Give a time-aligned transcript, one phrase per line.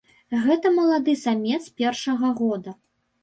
[0.45, 2.75] Гэта малады самец першага года.